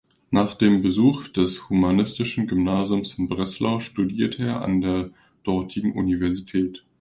[0.31, 5.11] Nach dem Besuch des Humanistischen Gymnasiums in Breslau studierte er an der
[5.43, 6.83] dortigen Universität.